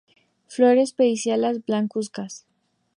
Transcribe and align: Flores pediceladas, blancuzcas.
Flores 0.53 0.93
pediceladas, 0.93 1.61
blancuzcas. 1.67 2.33